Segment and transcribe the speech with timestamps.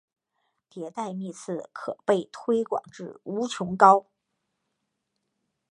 [0.67, 4.07] 迭代幂次可被推广至无穷高。